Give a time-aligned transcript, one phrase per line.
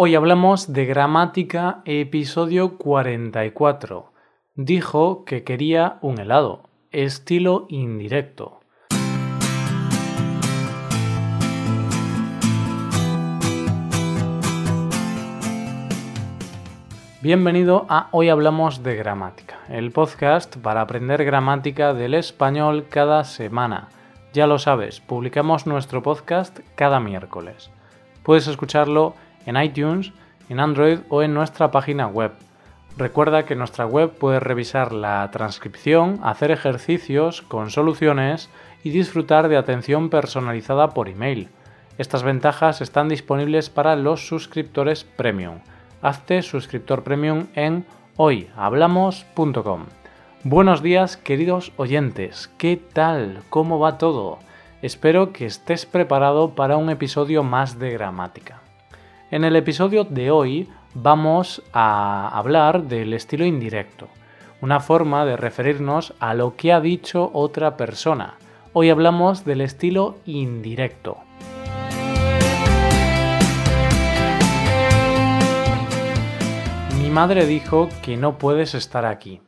[0.00, 4.12] Hoy hablamos de gramática, episodio 44.
[4.54, 8.60] Dijo que quería un helado, estilo indirecto.
[17.20, 23.88] Bienvenido a Hoy Hablamos de Gramática, el podcast para aprender gramática del español cada semana.
[24.32, 27.72] Ya lo sabes, publicamos nuestro podcast cada miércoles.
[28.22, 29.14] Puedes escucharlo
[29.56, 30.12] iTunes,
[30.48, 32.32] en Android o en nuestra página web.
[32.96, 38.50] Recuerda que en nuestra web puedes revisar la transcripción, hacer ejercicios con soluciones
[38.82, 41.48] y disfrutar de atención personalizada por email.
[41.96, 45.60] Estas ventajas están disponibles para los suscriptores premium.
[46.02, 47.86] Hazte suscriptor premium en
[48.16, 49.86] hoyhablamos.com.
[50.44, 53.42] Buenos días queridos oyentes, ¿qué tal?
[53.50, 54.38] ¿Cómo va todo?
[54.82, 58.60] Espero que estés preparado para un episodio más de gramática.
[59.30, 64.08] En el episodio de hoy vamos a hablar del estilo indirecto,
[64.62, 68.38] una forma de referirnos a lo que ha dicho otra persona.
[68.72, 71.18] Hoy hablamos del estilo indirecto.
[76.98, 79.42] Mi madre dijo que no puedes estar aquí.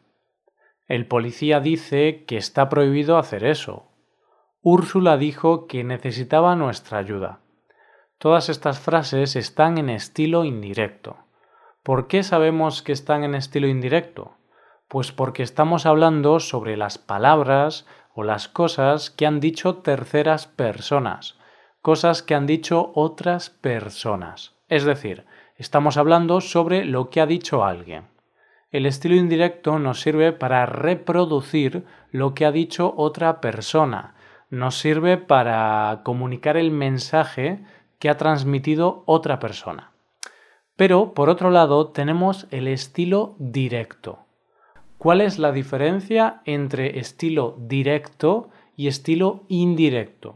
[0.88, 3.86] El policía dice que está prohibido hacer eso.
[4.60, 7.40] Úrsula dijo que necesitaba nuestra ayuda.
[8.20, 11.16] Todas estas frases están en estilo indirecto.
[11.82, 14.34] ¿Por qué sabemos que están en estilo indirecto?
[14.88, 21.38] Pues porque estamos hablando sobre las palabras o las cosas que han dicho terceras personas,
[21.80, 24.54] cosas que han dicho otras personas.
[24.68, 25.24] Es decir,
[25.56, 28.08] estamos hablando sobre lo que ha dicho alguien.
[28.70, 34.14] El estilo indirecto nos sirve para reproducir lo que ha dicho otra persona,
[34.50, 37.64] nos sirve para comunicar el mensaje
[38.00, 39.92] que ha transmitido otra persona.
[40.74, 44.20] Pero, por otro lado, tenemos el estilo directo.
[44.98, 50.34] ¿Cuál es la diferencia entre estilo directo y estilo indirecto?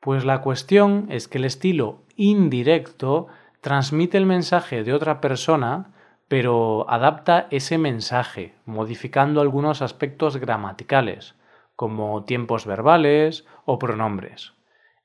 [0.00, 3.28] Pues la cuestión es que el estilo indirecto
[3.60, 5.92] transmite el mensaje de otra persona,
[6.28, 11.34] pero adapta ese mensaje, modificando algunos aspectos gramaticales,
[11.76, 14.54] como tiempos verbales o pronombres.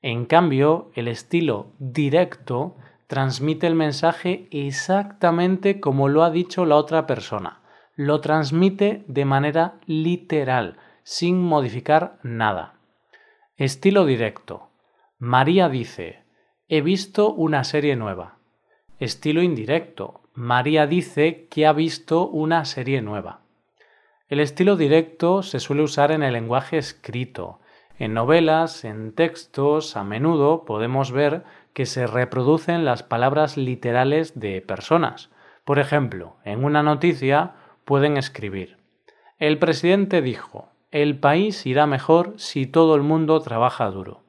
[0.08, 2.76] En cambio, el estilo directo
[3.08, 7.58] transmite el mensaje exactamente como lo ha dicho la otra persona.
[7.96, 12.74] Lo transmite de manera literal, sin modificar nada.
[13.56, 14.68] Estilo directo.
[15.18, 16.22] María dice,
[16.68, 18.38] he visto una serie nueva.
[19.00, 20.20] Estilo indirecto.
[20.34, 23.40] María dice que ha visto una serie nueva.
[24.28, 27.58] El estilo directo se suele usar en el lenguaje escrito,
[27.98, 34.60] en novelas, en textos, a menudo podemos ver que se reproducen las palabras literales de
[34.60, 35.30] personas.
[35.64, 37.52] Por ejemplo, en una noticia
[37.84, 38.76] pueden escribir
[39.38, 44.22] El presidente dijo El país irá mejor si todo el mundo trabaja duro.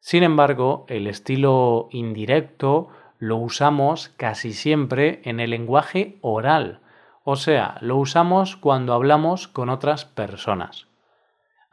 [0.00, 2.88] Sin embargo, el estilo indirecto
[3.18, 6.80] lo usamos casi siempre en el lenguaje oral,
[7.24, 10.88] o sea, lo usamos cuando hablamos con otras personas.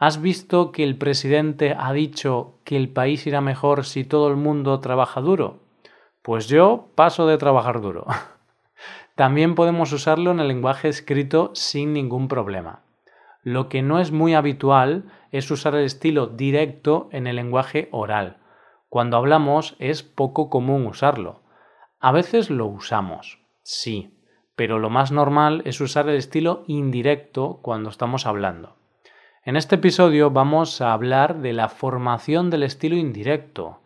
[0.01, 4.35] ¿Has visto que el presidente ha dicho que el país irá mejor si todo el
[4.35, 5.59] mundo trabaja duro?
[6.23, 8.07] Pues yo paso de trabajar duro.
[9.15, 12.81] También podemos usarlo en el lenguaje escrito sin ningún problema.
[13.43, 18.37] Lo que no es muy habitual es usar el estilo directo en el lenguaje oral.
[18.89, 21.43] Cuando hablamos es poco común usarlo.
[21.99, 24.17] A veces lo usamos, sí,
[24.55, 28.80] pero lo más normal es usar el estilo indirecto cuando estamos hablando.
[29.43, 33.79] En este episodio vamos a hablar de la formación del estilo indirecto,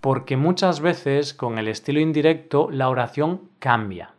[0.00, 4.14] porque muchas veces con el estilo indirecto la oración cambia.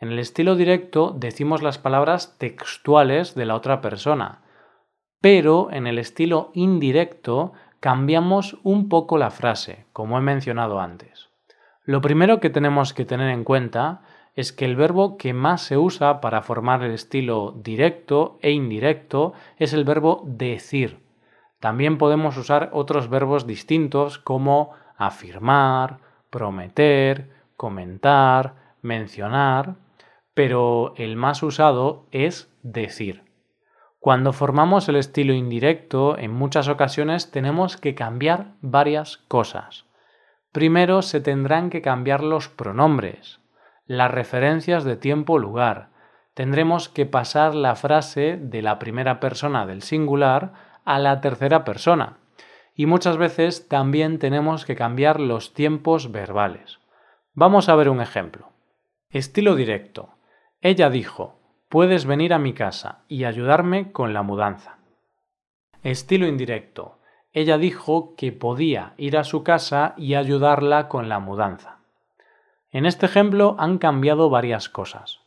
[0.00, 4.42] En el estilo directo decimos las palabras textuales de la otra persona,
[5.20, 11.30] pero en el estilo indirecto cambiamos un poco la frase, como he mencionado antes.
[11.82, 14.02] Lo primero que tenemos que tener en cuenta
[14.34, 19.34] es que el verbo que más se usa para formar el estilo directo e indirecto
[19.58, 21.00] es el verbo decir.
[21.60, 25.98] También podemos usar otros verbos distintos como afirmar,
[26.30, 29.76] prometer, comentar, mencionar,
[30.34, 33.24] pero el más usado es decir.
[34.00, 39.84] Cuando formamos el estilo indirecto, en muchas ocasiones tenemos que cambiar varias cosas.
[40.50, 43.41] Primero se tendrán que cambiar los pronombres
[43.86, 45.90] las referencias de tiempo-lugar.
[46.34, 50.52] Tendremos que pasar la frase de la primera persona del singular
[50.84, 52.18] a la tercera persona.
[52.74, 56.78] Y muchas veces también tenemos que cambiar los tiempos verbales.
[57.34, 58.48] Vamos a ver un ejemplo.
[59.10, 60.14] Estilo directo.
[60.62, 64.78] Ella dijo, puedes venir a mi casa y ayudarme con la mudanza.
[65.82, 66.98] Estilo indirecto.
[67.32, 71.81] Ella dijo que podía ir a su casa y ayudarla con la mudanza.
[72.72, 75.20] En este ejemplo han cambiado varias cosas.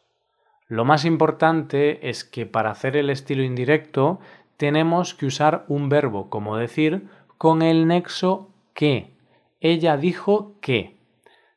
[0.68, 4.20] Lo más importante es que para hacer el estilo indirecto
[4.58, 7.08] tenemos que usar un verbo, como decir,
[7.38, 9.14] con el nexo que.
[9.60, 10.98] Ella dijo que.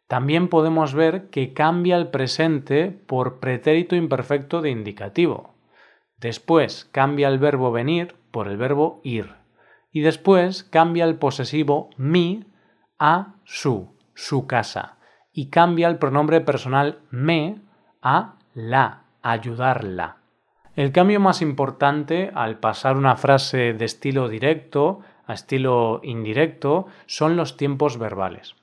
[0.09, 5.55] También podemos ver que cambia el presente por pretérito imperfecto de indicativo.
[6.19, 9.37] Después cambia el verbo venir por el verbo ir.
[9.91, 12.45] Y después cambia el posesivo mi
[12.99, 14.98] a su, su casa
[15.39, 17.61] y cambia el pronombre personal me
[18.03, 20.17] a la, ayudarla.
[20.75, 24.99] El cambio más importante al pasar una frase de estilo directo
[25.29, 28.57] a estilo indirecto son los tiempos verbales.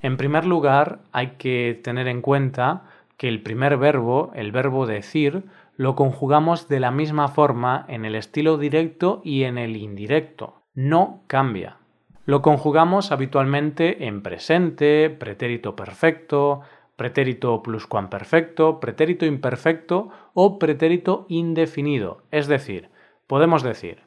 [0.00, 2.84] En primer lugar, hay que tener en cuenta
[3.18, 5.44] que el primer verbo, el verbo decir,
[5.76, 10.62] lo conjugamos de la misma forma en el estilo directo y en el indirecto.
[10.72, 11.81] No cambia.
[12.24, 16.60] Lo conjugamos habitualmente en presente, pretérito perfecto,
[16.94, 22.22] pretérito pluscuamperfecto, pretérito imperfecto o pretérito indefinido.
[22.30, 22.90] Es decir,
[23.26, 24.02] podemos decir,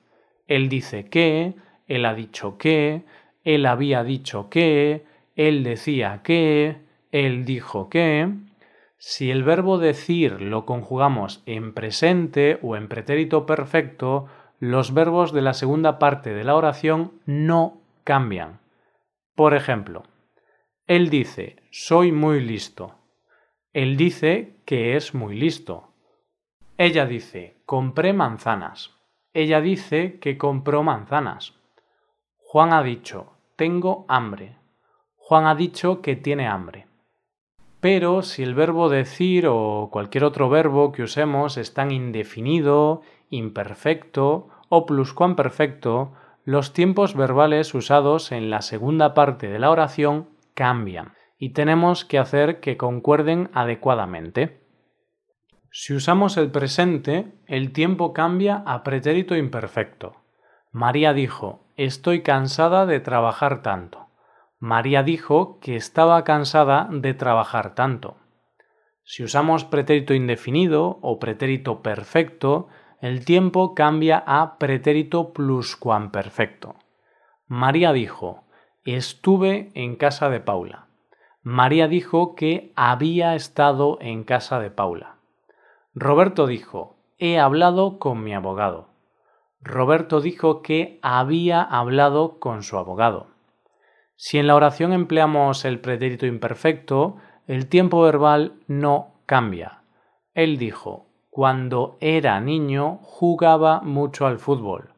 [0.47, 1.56] él dice que,
[1.88, 3.03] él ha dicho que,
[3.44, 5.03] él había dicho que,
[5.35, 6.77] él decía que,
[7.12, 8.29] él dijo que.
[8.97, 14.27] Si el verbo decir lo conjugamos en presente o en pretérito perfecto,
[14.59, 18.62] los verbos de la segunda parte de la oración no cambian.
[19.36, 20.04] Por ejemplo,
[20.88, 22.96] él dice, soy muy listo.
[23.74, 25.90] Él dice que es muy listo.
[26.78, 28.92] Ella dice, compré manzanas.
[29.34, 31.56] Ella dice que compró manzanas.
[32.38, 34.56] Juan ha dicho, tengo hambre.
[35.18, 36.88] Juan ha dicho que tiene hambre.
[37.81, 44.50] Pero si el verbo decir o cualquier otro verbo que usemos es tan indefinido, imperfecto
[44.69, 46.13] o pluscuamperfecto,
[46.45, 52.19] los tiempos verbales usados en la segunda parte de la oración cambian y tenemos que
[52.19, 54.62] hacer que concuerden adecuadamente.
[55.71, 60.18] Si usamos el presente, el tiempo cambia a pretérito imperfecto.
[60.71, 64.06] María dijo, estoy cansada de trabajar tanto.
[64.59, 68.18] María dijo que estaba cansada de trabajar tanto.
[69.03, 72.68] Si usamos pretérito indefinido o pretérito perfecto,
[73.06, 76.74] el tiempo cambia a pretérito pluscuamperfecto.
[77.46, 78.46] María dijo,
[78.84, 80.88] estuve en casa de Paula.
[81.44, 85.18] María dijo que había estado en casa de Paula.
[85.94, 88.88] Roberto dijo, he hablado con mi abogado.
[89.62, 93.28] Roberto dijo que había hablado con su abogado.
[94.16, 99.84] Si en la oración empleamos el pretérito imperfecto, el tiempo verbal no cambia.
[100.34, 101.05] Él dijo,
[101.36, 104.94] cuando era niño jugaba mucho al fútbol.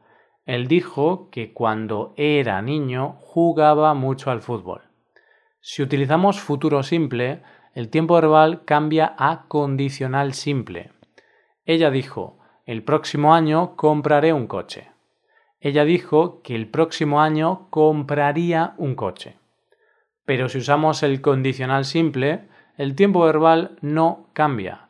[0.46, 4.84] Él dijo que cuando era niño jugaba mucho al fútbol.
[5.62, 7.42] Si utilizamos futuro simple,
[7.74, 10.92] el tiempo verbal cambia a condicional simple.
[11.66, 12.38] Ella dijo,
[12.68, 14.92] el próximo año compraré un coche.
[15.60, 19.40] Ella dijo que el próximo año compraría un coche.
[20.24, 22.48] Pero si usamos el condicional simple,
[22.78, 24.90] el tiempo verbal no cambia.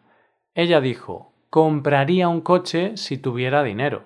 [0.54, 4.04] Ella dijo, compraría un coche si tuviera dinero.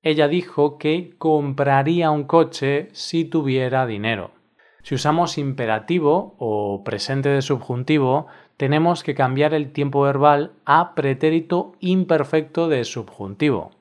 [0.00, 4.30] Ella dijo que compraría un coche si tuviera dinero.
[4.82, 8.26] Si usamos imperativo o presente de subjuntivo,
[8.56, 13.72] tenemos que cambiar el tiempo verbal a pretérito imperfecto de subjuntivo.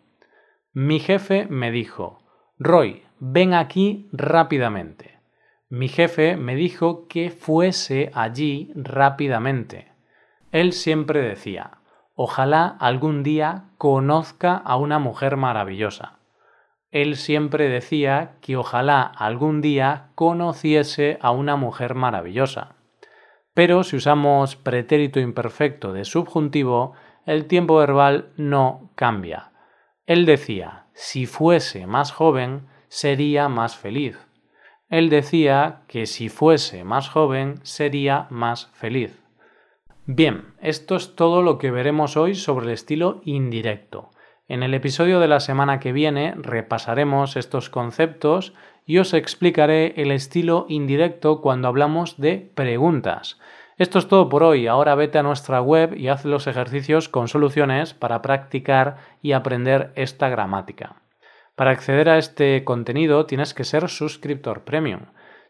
[0.73, 2.19] Mi jefe me dijo,
[2.59, 5.21] Roy, ven aquí rápidamente.
[5.69, 9.93] Mi jefe me dijo que fuese allí rápidamente.
[10.51, 11.77] Él siempre decía,
[12.23, 16.19] Ojalá algún día conozca a una mujer maravillosa.
[16.91, 22.75] Él siempre decía que ojalá algún día conociese a una mujer maravillosa.
[23.55, 26.93] Pero si usamos pretérito imperfecto de subjuntivo,
[27.25, 29.53] el tiempo verbal no cambia.
[30.05, 34.27] Él decía, si fuese más joven, sería más feliz.
[34.89, 39.20] Él decía que si fuese más joven, sería más feliz.
[40.07, 44.09] Bien, esto es todo lo que veremos hoy sobre el estilo indirecto.
[44.47, 50.11] En el episodio de la semana que viene repasaremos estos conceptos y os explicaré el
[50.11, 53.39] estilo indirecto cuando hablamos de preguntas.
[53.77, 54.65] Esto es todo por hoy.
[54.65, 59.91] Ahora vete a nuestra web y haz los ejercicios con soluciones para practicar y aprender
[59.95, 60.95] esta gramática.
[61.55, 65.01] Para acceder a este contenido tienes que ser suscriptor premium.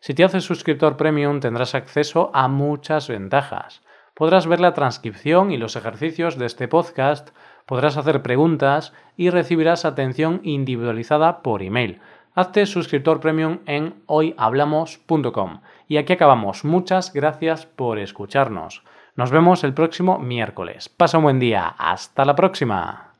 [0.01, 3.81] Si te haces suscriptor premium tendrás acceso a muchas ventajas.
[4.13, 7.29] Podrás ver la transcripción y los ejercicios de este podcast,
[7.65, 11.99] podrás hacer preguntas y recibirás atención individualizada por email.
[12.33, 15.61] Hazte suscriptor premium en hoyhablamos.com.
[15.87, 16.63] Y aquí acabamos.
[16.63, 18.83] Muchas gracias por escucharnos.
[19.15, 20.87] Nos vemos el próximo miércoles.
[20.87, 21.75] Pasa un buen día.
[21.77, 23.10] Hasta la próxima.